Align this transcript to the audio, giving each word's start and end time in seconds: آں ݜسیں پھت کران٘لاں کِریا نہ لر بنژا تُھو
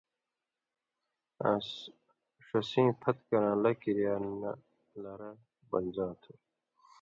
آں 1.47 1.59
ݜسیں 2.45 2.89
پھت 3.01 3.17
کران٘لاں 3.29 3.75
کِریا 3.81 4.15
نہ 4.39 4.51
لر 5.01 5.21
بنژا 5.69 6.07
تُھو 6.21 6.33